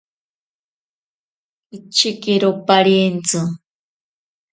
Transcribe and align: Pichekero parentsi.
Pichekero 1.67 2.49
parentsi. 2.67 3.39